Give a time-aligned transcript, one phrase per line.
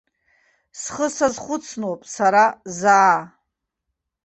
[0.79, 2.45] Схы сазхәыцноуп сара
[2.77, 3.19] заа.